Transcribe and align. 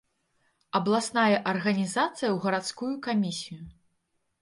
Абласная 0.79 1.35
арганізацыя 1.53 2.11
ў 2.31 2.35
гарадскую 2.49 2.93
камісію. 3.11 3.63